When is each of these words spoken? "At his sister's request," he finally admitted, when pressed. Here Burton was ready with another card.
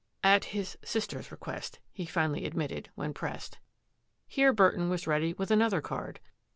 "At 0.33 0.45
his 0.45 0.79
sister's 0.83 1.31
request," 1.31 1.79
he 1.91 2.07
finally 2.07 2.45
admitted, 2.47 2.89
when 2.95 3.13
pressed. 3.13 3.59
Here 4.25 4.51
Burton 4.51 4.89
was 4.89 5.05
ready 5.05 5.31
with 5.33 5.51
another 5.51 5.79
card. 5.79 6.19